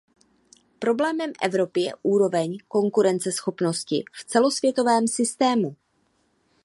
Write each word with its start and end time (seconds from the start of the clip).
Problémem 0.83 1.31
Evropy 1.43 1.79
je 1.81 1.93
úroveň 2.03 2.57
konkurenceschopnosti 2.67 4.03
v 4.13 4.23
celosvětovém 4.25 5.07
systému. 5.07 5.75